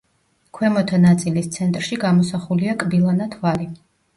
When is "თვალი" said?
3.37-3.71